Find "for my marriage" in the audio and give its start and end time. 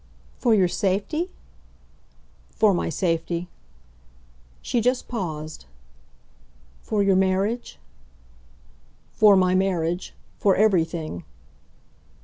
9.13-10.15